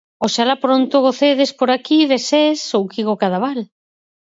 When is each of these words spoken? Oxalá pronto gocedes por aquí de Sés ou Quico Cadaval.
Oxalá 0.25 0.55
pronto 0.65 1.03
gocedes 1.05 1.51
por 1.59 1.69
aquí 1.71 1.99
de 2.11 2.17
Sés 2.29 2.59
ou 2.77 2.83
Quico 2.93 3.13
Cadaval. 3.21 3.59